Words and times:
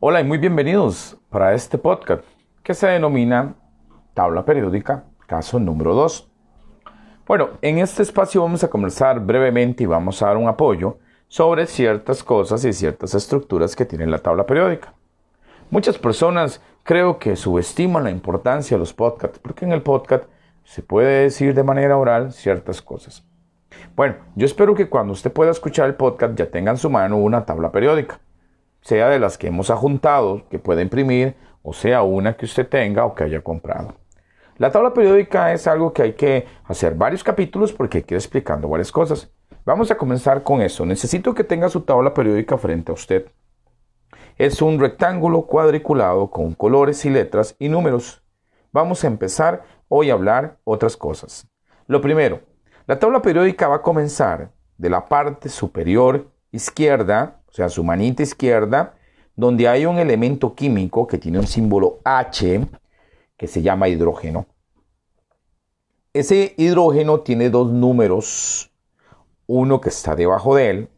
Hola 0.00 0.20
y 0.20 0.24
muy 0.24 0.38
bienvenidos 0.38 1.16
para 1.28 1.54
este 1.54 1.76
podcast 1.76 2.22
que 2.62 2.72
se 2.72 2.86
denomina 2.86 3.56
Tabla 4.14 4.44
Periódica, 4.44 5.06
caso 5.26 5.58
número 5.58 5.92
2. 5.92 6.30
Bueno, 7.26 7.48
en 7.62 7.78
este 7.78 8.04
espacio 8.04 8.42
vamos 8.42 8.62
a 8.62 8.70
conversar 8.70 9.18
brevemente 9.18 9.82
y 9.82 9.86
vamos 9.86 10.22
a 10.22 10.26
dar 10.26 10.36
un 10.36 10.46
apoyo 10.46 10.98
sobre 11.26 11.66
ciertas 11.66 12.22
cosas 12.22 12.64
y 12.64 12.72
ciertas 12.72 13.12
estructuras 13.14 13.74
que 13.74 13.86
tiene 13.86 14.06
la 14.06 14.20
tabla 14.20 14.46
periódica. 14.46 14.94
Muchas 15.68 15.98
personas 15.98 16.62
creo 16.84 17.18
que 17.18 17.34
subestiman 17.34 18.04
la 18.04 18.12
importancia 18.12 18.76
de 18.76 18.78
los 18.78 18.94
podcasts, 18.94 19.40
porque 19.40 19.64
en 19.64 19.72
el 19.72 19.82
podcast 19.82 20.26
se 20.62 20.80
puede 20.80 21.24
decir 21.24 21.54
de 21.54 21.64
manera 21.64 21.96
oral 21.96 22.30
ciertas 22.30 22.80
cosas. 22.80 23.26
Bueno, 23.96 24.14
yo 24.36 24.46
espero 24.46 24.76
que 24.76 24.88
cuando 24.88 25.12
usted 25.12 25.32
pueda 25.32 25.50
escuchar 25.50 25.88
el 25.88 25.96
podcast 25.96 26.36
ya 26.36 26.48
tenga 26.48 26.70
en 26.70 26.78
su 26.78 26.88
mano 26.88 27.16
una 27.16 27.44
tabla 27.44 27.72
periódica, 27.72 28.20
sea 28.80 29.08
de 29.08 29.18
las 29.18 29.38
que 29.38 29.48
hemos 29.48 29.70
ajuntado, 29.70 30.48
que 30.48 30.58
pueda 30.58 30.82
imprimir, 30.82 31.36
o 31.62 31.72
sea 31.72 32.02
una 32.02 32.36
que 32.36 32.46
usted 32.46 32.68
tenga 32.68 33.04
o 33.04 33.14
que 33.14 33.24
haya 33.24 33.40
comprado. 33.40 33.94
La 34.56 34.72
tabla 34.72 34.92
periódica 34.92 35.52
es 35.52 35.66
algo 35.66 35.92
que 35.92 36.02
hay 36.02 36.12
que 36.14 36.46
hacer 36.64 36.94
varios 36.94 37.22
capítulos 37.22 37.72
porque 37.72 37.98
hay 37.98 38.04
que 38.04 38.14
ir 38.14 38.18
explicando 38.18 38.68
varias 38.68 38.90
cosas. 38.90 39.30
Vamos 39.64 39.90
a 39.90 39.96
comenzar 39.96 40.42
con 40.42 40.62
eso. 40.62 40.84
Necesito 40.84 41.34
que 41.34 41.44
tenga 41.44 41.68
su 41.68 41.82
tabla 41.82 42.12
periódica 42.12 42.58
frente 42.58 42.90
a 42.90 42.94
usted. 42.94 43.30
Es 44.36 44.62
un 44.62 44.80
rectángulo 44.80 45.42
cuadriculado 45.42 46.30
con 46.30 46.54
colores 46.54 47.04
y 47.04 47.10
letras 47.10 47.54
y 47.58 47.68
números. 47.68 48.22
Vamos 48.72 49.04
a 49.04 49.06
empezar 49.06 49.62
hoy 49.88 50.10
a 50.10 50.14
hablar 50.14 50.58
otras 50.64 50.96
cosas. 50.96 51.48
Lo 51.86 52.00
primero, 52.00 52.40
la 52.86 52.98
tabla 52.98 53.22
periódica 53.22 53.68
va 53.68 53.76
a 53.76 53.82
comenzar 53.82 54.52
de 54.76 54.90
la 54.90 55.06
parte 55.06 55.48
superior 55.48 56.30
izquierda, 56.50 57.37
o 57.48 57.52
sea, 57.52 57.68
su 57.68 57.82
manita 57.84 58.22
izquierda, 58.22 58.94
donde 59.34 59.68
hay 59.68 59.86
un 59.86 59.98
elemento 59.98 60.54
químico 60.54 61.06
que 61.06 61.18
tiene 61.18 61.38
un 61.38 61.46
símbolo 61.46 62.00
H 62.04 62.66
que 63.36 63.46
se 63.46 63.62
llama 63.62 63.88
hidrógeno. 63.88 64.46
Ese 66.12 66.54
hidrógeno 66.56 67.20
tiene 67.20 67.50
dos 67.50 67.70
números 67.70 68.72
uno 69.46 69.80
que 69.80 69.88
está 69.88 70.14
debajo 70.14 70.54
de 70.54 70.70
él, 70.70 70.88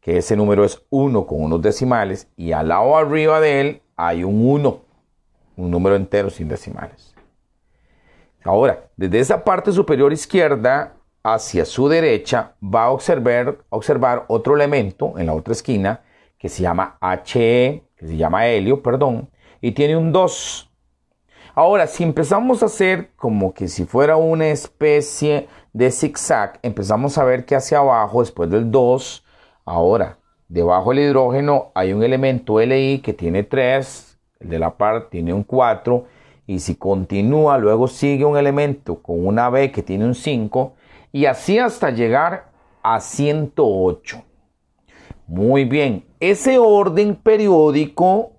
que 0.00 0.18
ese 0.18 0.36
número 0.36 0.64
es 0.64 0.82
1 0.90 1.26
con 1.26 1.42
unos 1.42 1.62
decimales, 1.62 2.28
y 2.36 2.52
al 2.52 2.68
lado 2.68 2.96
arriba 2.96 3.40
de 3.40 3.60
él 3.60 3.82
hay 3.96 4.24
un 4.24 4.46
1, 4.46 4.80
un 5.56 5.70
número 5.70 5.96
entero 5.96 6.30
sin 6.30 6.48
decimales. 6.48 7.14
Ahora, 8.44 8.88
desde 8.96 9.18
esa 9.18 9.42
parte 9.42 9.72
superior 9.72 10.12
izquierda 10.12 10.94
hacia 11.34 11.64
su 11.64 11.88
derecha 11.88 12.54
va 12.62 12.84
a 12.84 12.90
observar, 12.92 13.58
observar 13.68 14.26
otro 14.28 14.54
elemento 14.54 15.18
en 15.18 15.26
la 15.26 15.34
otra 15.34 15.52
esquina 15.52 16.02
que 16.38 16.48
se 16.48 16.62
llama 16.62 16.98
HE, 17.00 17.82
que 17.96 18.06
se 18.06 18.16
llama 18.16 18.46
helio, 18.46 18.80
perdón, 18.80 19.28
y 19.60 19.72
tiene 19.72 19.96
un 19.96 20.12
2. 20.12 20.70
Ahora, 21.56 21.88
si 21.88 22.04
empezamos 22.04 22.62
a 22.62 22.66
hacer 22.66 23.10
como 23.16 23.54
que 23.54 23.66
si 23.66 23.86
fuera 23.86 24.16
una 24.16 24.48
especie 24.48 25.48
de 25.72 25.90
zigzag, 25.90 26.60
empezamos 26.62 27.18
a 27.18 27.24
ver 27.24 27.44
que 27.44 27.56
hacia 27.56 27.78
abajo, 27.78 28.20
después 28.20 28.48
del 28.48 28.70
2, 28.70 29.24
ahora, 29.64 30.18
debajo 30.46 30.90
del 30.90 31.00
hidrógeno 31.00 31.72
hay 31.74 31.92
un 31.92 32.04
elemento 32.04 32.60
Li 32.60 33.00
que 33.00 33.14
tiene 33.14 33.42
3, 33.42 34.18
el 34.40 34.48
de 34.50 34.58
la 34.60 34.76
par 34.76 35.08
tiene 35.10 35.32
un 35.32 35.42
4, 35.42 36.04
y 36.46 36.60
si 36.60 36.76
continúa, 36.76 37.58
luego 37.58 37.88
sigue 37.88 38.24
un 38.24 38.36
elemento 38.36 39.02
con 39.02 39.26
una 39.26 39.50
B 39.50 39.72
que 39.72 39.82
tiene 39.82 40.04
un 40.04 40.14
5, 40.14 40.75
y 41.16 41.24
así 41.24 41.58
hasta 41.58 41.88
llegar 41.88 42.50
a 42.82 43.00
108. 43.00 44.22
Muy 45.26 45.64
bien, 45.64 46.04
ese 46.20 46.58
orden 46.58 47.14
periódico, 47.14 48.32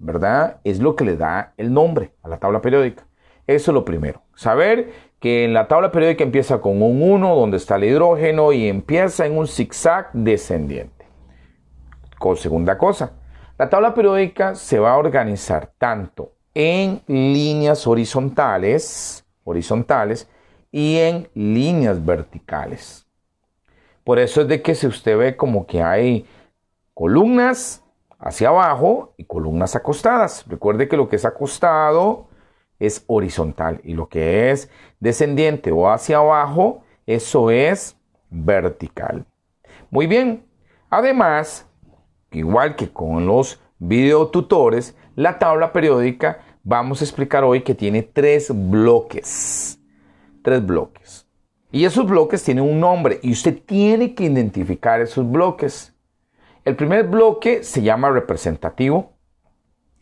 ¿verdad? 0.00 0.58
Es 0.64 0.80
lo 0.80 0.96
que 0.96 1.04
le 1.04 1.16
da 1.16 1.54
el 1.56 1.72
nombre 1.72 2.14
a 2.24 2.28
la 2.28 2.38
tabla 2.38 2.60
periódica. 2.60 3.06
Eso 3.46 3.70
es 3.70 3.74
lo 3.76 3.84
primero. 3.84 4.22
Saber 4.34 4.90
que 5.20 5.44
en 5.44 5.54
la 5.54 5.68
tabla 5.68 5.92
periódica 5.92 6.24
empieza 6.24 6.60
con 6.60 6.82
un 6.82 7.00
1 7.00 7.36
donde 7.36 7.58
está 7.58 7.76
el 7.76 7.84
hidrógeno 7.84 8.50
y 8.50 8.66
empieza 8.66 9.24
en 9.24 9.38
un 9.38 9.46
zigzag 9.46 10.10
descendiente. 10.12 11.06
Con 12.18 12.36
segunda 12.36 12.76
cosa, 12.76 13.12
la 13.56 13.70
tabla 13.70 13.94
periódica 13.94 14.56
se 14.56 14.80
va 14.80 14.94
a 14.94 14.98
organizar 14.98 15.74
tanto 15.78 16.32
en 16.54 17.02
líneas 17.06 17.86
horizontales, 17.86 19.24
horizontales 19.44 20.28
y 20.70 20.98
en 20.98 21.28
líneas 21.34 22.04
verticales. 22.04 23.06
Por 24.04 24.18
eso 24.18 24.42
es 24.42 24.48
de 24.48 24.62
que 24.62 24.74
si 24.74 24.86
usted 24.86 25.16
ve 25.16 25.36
como 25.36 25.66
que 25.66 25.82
hay 25.82 26.26
columnas 26.94 27.82
hacia 28.18 28.48
abajo 28.48 29.14
y 29.16 29.24
columnas 29.24 29.76
acostadas. 29.76 30.44
Recuerde 30.48 30.88
que 30.88 30.96
lo 30.96 31.08
que 31.08 31.16
es 31.16 31.24
acostado 31.24 32.28
es 32.78 33.04
horizontal 33.06 33.80
y 33.84 33.94
lo 33.94 34.08
que 34.08 34.50
es 34.50 34.70
descendiente 35.00 35.72
o 35.72 35.90
hacia 35.90 36.18
abajo, 36.18 36.82
eso 37.06 37.50
es 37.50 37.96
vertical. 38.30 39.24
Muy 39.90 40.06
bien, 40.06 40.44
además, 40.90 41.66
igual 42.32 42.76
que 42.76 42.92
con 42.92 43.26
los 43.26 43.60
videotutores, 43.78 44.96
la 45.14 45.38
tabla 45.38 45.72
periódica 45.72 46.40
vamos 46.64 47.00
a 47.00 47.04
explicar 47.04 47.44
hoy 47.44 47.62
que 47.62 47.74
tiene 47.74 48.02
tres 48.02 48.50
bloques. 48.52 49.78
Tres 50.46 50.64
bloques. 50.64 51.26
Y 51.72 51.86
esos 51.86 52.06
bloques 52.06 52.44
tienen 52.44 52.62
un 52.62 52.78
nombre 52.78 53.18
y 53.20 53.32
usted 53.32 53.60
tiene 53.66 54.14
que 54.14 54.26
identificar 54.26 55.00
esos 55.00 55.28
bloques. 55.28 55.92
El 56.64 56.76
primer 56.76 57.08
bloque 57.08 57.64
se 57.64 57.82
llama 57.82 58.10
representativo. 58.10 59.14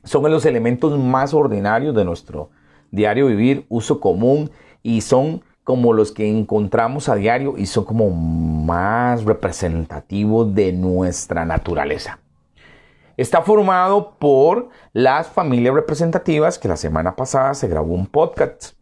Son 0.03 0.31
los 0.31 0.44
elementos 0.44 0.99
más 0.99 1.32
ordinarios 1.32 1.94
de 1.94 2.05
nuestro 2.05 2.50
diario 2.91 3.28
vivir, 3.28 3.65
uso 3.71 4.00
común 4.00 4.50
y 4.82 5.00
son 5.00 5.43
como 5.65 5.94
los 5.94 6.12
que 6.12 6.28
encontramos 6.28 7.09
a 7.09 7.15
diario 7.15 7.55
y 7.56 7.65
son 7.65 7.87
como 7.87 8.11
más 8.11 9.25
representativos 9.25 10.55
de 10.55 10.75
nuestra 10.75 11.47
naturaleza. 11.47 12.19
Está 13.16 13.41
formado 13.41 14.16
por 14.19 14.69
las 14.93 15.26
familias 15.26 15.75
representativas, 15.75 16.59
que 16.59 16.69
la 16.69 16.76
semana 16.76 17.16
pasada 17.16 17.55
se 17.55 17.66
grabó 17.66 17.94
un 17.94 18.06
podcast. 18.06 18.75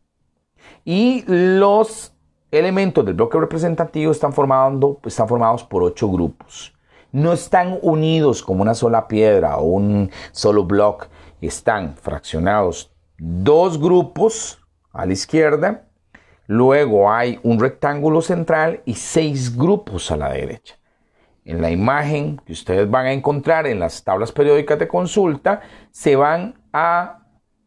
Y 0.85 1.25
los 1.27 2.13
elementos 2.51 3.05
del 3.05 3.15
bloque 3.15 3.39
representativo 3.39 4.13
están, 4.13 4.33
formando, 4.33 5.01
están 5.05 5.29
formados 5.29 5.65
por 5.65 5.83
ocho 5.83 6.09
grupos. 6.09 6.75
No 7.13 7.33
están 7.33 7.79
unidos 7.83 8.43
como 8.43 8.63
una 8.63 8.75
sola 8.75 9.07
piedra 9.07 9.59
o 9.59 9.65
un 9.65 10.11
solo 10.33 10.65
bloque. 10.65 11.07
Están 11.41 11.97
fraccionados 11.97 12.93
dos 13.19 13.79
grupos 13.79 14.61
a 14.93 15.07
la 15.07 15.13
izquierda, 15.13 15.85
luego 16.47 17.11
hay 17.11 17.39
un 17.43 17.61
rectángulo 17.61 18.21
central 18.21 18.83
y 18.85 18.95
seis 18.95 19.57
grupos 19.57 20.11
a 20.11 20.17
la 20.17 20.33
derecha. 20.33 20.77
En 21.45 21.61
la 21.61 21.71
imagen 21.71 22.41
que 22.45 22.53
ustedes 22.53 22.91
van 22.91 23.07
a 23.07 23.13
encontrar 23.13 23.67
en 23.67 23.81
las 23.81 24.05
tablas 24.05 24.33
periódicas 24.33 24.79
de 24.79 24.89
consulta, 24.89 25.61
se 25.91 26.17
van 26.17 26.55
a 26.73 27.22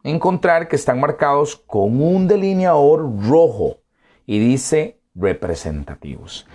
encontrar 0.06 0.68
que 0.68 0.76
están 0.76 1.00
marcados 1.00 1.56
con 1.56 2.00
un 2.00 2.28
delineador 2.28 3.00
rojo 3.28 3.78
y 4.24 4.38
dice 4.38 5.00
representativos. 5.14 6.46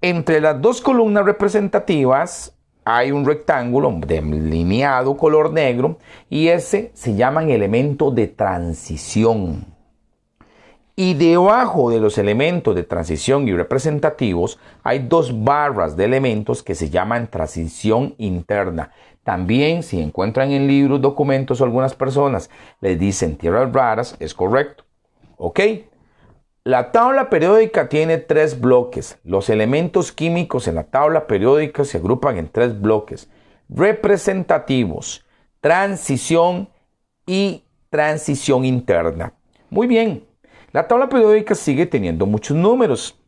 Entre 0.00 0.40
las 0.40 0.60
dos 0.60 0.80
columnas 0.80 1.24
representativas 1.24 2.54
hay 2.84 3.10
un 3.10 3.24
rectángulo 3.24 3.92
delineado 4.06 5.16
color 5.16 5.52
negro 5.52 5.98
y 6.28 6.48
ese 6.48 6.90
se 6.94 7.14
llama 7.14 7.42
elemento 7.50 8.10
de 8.10 8.28
transición. 8.28 9.77
Y 11.00 11.14
debajo 11.14 11.90
de 11.90 12.00
los 12.00 12.18
elementos 12.18 12.74
de 12.74 12.82
transición 12.82 13.46
y 13.46 13.52
representativos 13.52 14.58
hay 14.82 14.98
dos 14.98 15.44
barras 15.44 15.96
de 15.96 16.04
elementos 16.04 16.64
que 16.64 16.74
se 16.74 16.90
llaman 16.90 17.30
transición 17.30 18.16
interna. 18.18 18.90
También 19.22 19.84
si 19.84 20.00
encuentran 20.00 20.50
en 20.50 20.66
libros, 20.66 21.00
documentos 21.00 21.60
o 21.60 21.64
algunas 21.64 21.94
personas 21.94 22.50
les 22.80 22.98
dicen 22.98 23.36
tierras 23.36 23.72
raras, 23.72 24.16
es 24.18 24.34
correcto. 24.34 24.86
¿Ok? 25.36 25.60
La 26.64 26.90
tabla 26.90 27.30
periódica 27.30 27.88
tiene 27.88 28.18
tres 28.18 28.60
bloques. 28.60 29.20
Los 29.22 29.50
elementos 29.50 30.10
químicos 30.10 30.66
en 30.66 30.74
la 30.74 30.82
tabla 30.82 31.28
periódica 31.28 31.84
se 31.84 31.98
agrupan 31.98 32.38
en 32.38 32.48
tres 32.48 32.80
bloques. 32.80 33.30
Representativos, 33.68 35.24
transición 35.60 36.68
y 37.24 37.62
transición 37.88 38.64
interna. 38.64 39.34
Muy 39.70 39.86
bien, 39.86 40.27
la 40.72 40.86
tabla 40.86 41.08
periódica 41.08 41.54
sigue 41.54 41.86
teniendo 41.86 42.26
muchos 42.26 42.56
números. 42.56 43.18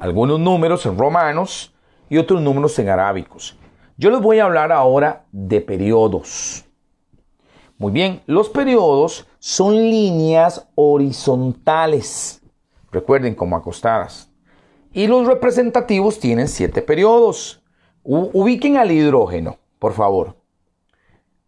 Algunos 0.00 0.40
números 0.40 0.84
en 0.86 0.98
romanos 0.98 1.74
y 2.08 2.18
otros 2.18 2.40
números 2.40 2.78
en 2.78 2.88
arábicos. 2.88 3.56
Yo 3.96 4.10
les 4.10 4.20
voy 4.20 4.38
a 4.38 4.44
hablar 4.44 4.72
ahora 4.72 5.26
de 5.32 5.60
periodos. 5.60 6.64
Muy 7.78 7.92
bien, 7.92 8.22
los 8.26 8.48
periodos 8.48 9.26
son 9.38 9.74
líneas 9.74 10.68
horizontales, 10.74 12.42
recuerden 12.90 13.34
como 13.34 13.56
acostadas. 13.56 14.30
Y 14.92 15.06
los 15.06 15.26
representativos 15.26 16.18
tienen 16.18 16.48
siete 16.48 16.80
periodos. 16.80 17.62
ubiquen 18.02 18.78
al 18.78 18.90
hidrógeno, 18.90 19.58
por 19.78 19.92
favor. 19.92 20.36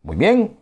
Muy 0.03 0.17
bien. 0.17 0.59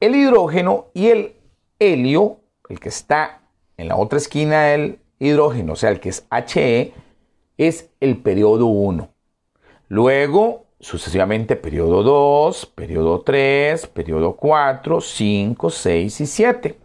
El 0.00 0.16
hidrógeno 0.16 0.86
y 0.92 1.06
el 1.06 1.36
helio, 1.78 2.41
el 2.68 2.80
que 2.80 2.88
está 2.88 3.42
en 3.76 3.88
la 3.88 3.96
otra 3.96 4.18
esquina 4.18 4.64
del 4.64 4.98
hidrógeno, 5.18 5.74
o 5.74 5.76
sea, 5.76 5.90
el 5.90 6.00
que 6.00 6.08
es 6.08 6.26
HE, 6.30 6.92
es 7.58 7.90
el 8.00 8.18
periodo 8.18 8.66
1. 8.66 9.08
Luego, 9.88 10.66
sucesivamente, 10.80 11.56
periodo 11.56 12.02
2, 12.02 12.66
periodo 12.66 13.20
3, 13.20 13.86
periodo 13.88 14.36
4, 14.36 15.00
5, 15.00 15.70
6 15.70 16.20
y 16.20 16.26
7. 16.26 16.78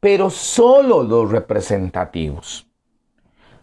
Pero 0.00 0.30
solo 0.30 1.02
los 1.02 1.30
representativos. 1.30 2.66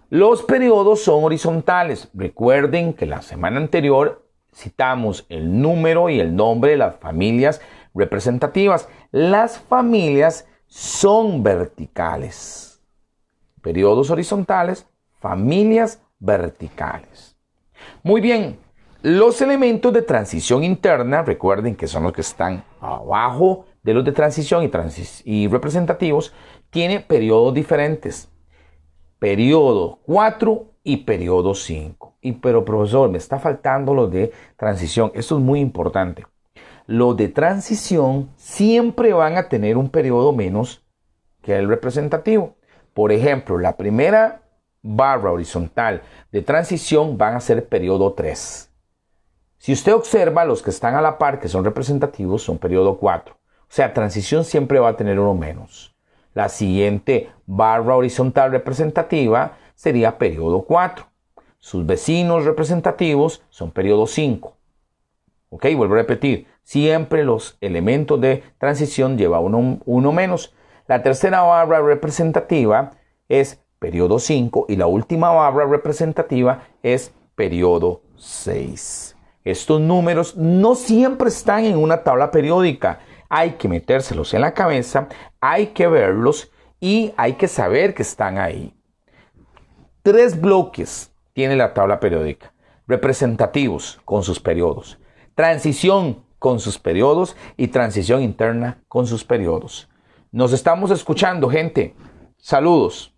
Los 0.10 0.44
periodos 0.44 1.04
son 1.04 1.24
horizontales. 1.24 2.10
Recuerden 2.14 2.94
que 2.94 3.06
la 3.06 3.22
semana 3.22 3.58
anterior 3.58 4.26
citamos 4.56 5.26
el 5.30 5.62
número 5.62 6.10
y 6.10 6.20
el 6.20 6.36
nombre 6.36 6.72
de 6.72 6.78
las 6.78 6.96
familias 6.96 7.62
representativas. 7.94 8.88
Las 9.12 9.60
familias 9.60 10.48
son 10.68 11.44
verticales. 11.44 12.82
Periodos 13.62 14.10
horizontales, 14.10 14.88
familias 15.20 16.02
verticales. 16.20 17.36
Muy 18.04 18.22
bien, 18.22 18.60
los 19.02 19.42
elementos 19.42 19.94
de 19.94 20.02
transición 20.02 20.64
interna, 20.64 21.22
recuerden 21.22 21.76
que 21.76 21.88
son 21.88 22.04
los 22.04 22.14
que 22.14 22.22
están 22.22 22.64
abajo 22.82 23.66
de 23.84 23.94
los 23.94 24.04
de 24.04 24.12
transición 24.12 24.70
y, 25.24 25.48
representativos, 25.48 26.34
tiene 26.70 27.00
periodos 27.00 27.54
diferentes. 27.54 28.30
Periodo 29.20 30.00
4 30.06 30.66
y 30.84 30.98
periodo 30.98 31.56
5. 31.56 32.16
Y 32.22 32.34
pero 32.34 32.66
profesor, 32.66 33.10
me 33.10 33.18
está 33.18 33.40
faltando 33.40 33.94
los 33.94 34.12
de 34.12 34.32
transición. 34.58 35.12
Esto 35.14 35.38
es 35.38 35.44
muy 35.44 35.60
importante. 35.60 36.26
Los 36.90 37.18
de 37.18 37.28
transición 37.28 38.30
siempre 38.38 39.12
van 39.12 39.38
a 39.38 39.50
tener 39.50 39.76
un 39.76 39.90
periodo 39.90 40.32
menos 40.32 40.86
que 41.42 41.58
el 41.58 41.68
representativo. 41.68 42.56
Por 42.94 43.12
ejemplo, 43.12 43.58
la 43.58 43.76
primera 43.76 44.44
barra 44.82 45.34
horizontal 45.34 46.02
de 46.32 46.42
transición 46.42 47.18
van 47.18 47.36
a 47.36 47.42
ser 47.42 47.68
periodo 47.68 48.14
3. 48.14 48.72
Si 49.58 49.74
usted 49.74 49.94
observa, 49.94 50.46
los 50.46 50.64
que 50.64 50.70
están 50.70 50.96
a 50.96 51.02
la 51.02 51.18
par, 51.18 51.42
que 51.42 51.50
son 51.50 51.66
representativos, 51.66 52.44
son 52.44 52.58
periodo 52.58 52.98
4. 53.00 53.36
O 53.36 53.66
sea, 53.68 53.94
transición 53.94 54.46
siempre 54.46 54.80
va 54.80 54.88
a 54.88 54.96
tener 54.96 55.20
uno 55.20 55.34
menos. 55.34 55.94
La 56.34 56.48
siguiente 56.48 57.30
barra 57.46 57.98
horizontal 57.98 58.52
representativa 58.52 59.58
sería 59.76 60.18
periodo 60.18 60.62
4. 60.62 61.06
Sus 61.60 61.86
vecinos 61.86 62.46
representativos 62.46 63.44
son 63.50 63.72
periodo 63.72 64.08
5. 64.08 64.57
Ok, 65.58 65.66
vuelvo 65.76 65.96
a 65.96 65.98
repetir. 65.98 66.46
Siempre 66.62 67.24
los 67.24 67.58
elementos 67.62 68.22
de 68.22 68.44
transición 68.60 69.18
llevan 69.18 69.44
uno, 69.44 69.80
uno 69.86 70.12
menos. 70.12 70.54
La 70.86 71.02
tercera 71.02 71.42
barra 71.42 71.82
representativa 71.82 72.92
es 73.28 73.60
periodo 73.80 74.20
5 74.20 74.68
y 74.70 74.76
la 74.76 74.86
última 74.86 75.32
barra 75.32 75.66
representativa 75.66 76.68
es 76.84 77.12
periodo 77.34 78.04
6. 78.18 79.18
Estos 79.44 79.82
números 79.82 80.38
no 80.38 80.76
siempre 80.76 81.30
están 81.30 81.66
en 81.66 81.80
una 81.80 82.04
tabla 82.04 82.30
periódica. 82.30 83.00
Hay 83.28 83.54
que 83.54 83.68
metérselos 83.68 84.36
en 84.36 84.42
la 84.42 84.54
cabeza, 84.54 85.08
hay 85.42 85.68
que 85.68 85.88
verlos 85.88 86.52
y 86.80 87.16
hay 87.18 87.34
que 87.34 87.48
saber 87.48 87.96
que 87.96 88.04
están 88.04 88.38
ahí. 88.38 88.76
Tres 90.04 90.40
bloques 90.40 91.12
tiene 91.34 91.56
la 91.56 91.74
tabla 91.74 92.00
periódica. 92.00 92.54
Representativos 92.86 94.00
con 94.06 94.22
sus 94.22 94.40
periodos. 94.40 95.00
Transición 95.38 96.24
con 96.40 96.60
sus 96.60 96.80
periodos 96.80 97.36
y 97.58 97.68
transición 97.68 98.24
interna 98.24 98.82
con 98.88 99.06
sus 99.06 99.24
periodos. 99.24 99.88
Nos 100.32 100.52
estamos 100.52 100.90
escuchando, 100.90 101.48
gente. 101.48 101.94
Saludos. 102.38 103.14